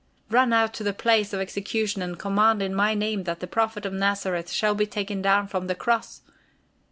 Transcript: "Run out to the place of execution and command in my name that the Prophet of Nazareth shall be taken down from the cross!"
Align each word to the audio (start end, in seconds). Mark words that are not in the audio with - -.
"Run 0.31 0.51
out 0.51 0.73
to 0.73 0.83
the 0.83 0.93
place 0.95 1.31
of 1.31 1.39
execution 1.39 2.01
and 2.01 2.17
command 2.17 2.63
in 2.63 2.73
my 2.73 2.95
name 2.95 3.25
that 3.25 3.39
the 3.39 3.45
Prophet 3.45 3.85
of 3.85 3.93
Nazareth 3.93 4.49
shall 4.49 4.73
be 4.73 4.87
taken 4.87 5.21
down 5.21 5.47
from 5.47 5.67
the 5.67 5.75
cross!" 5.75 6.21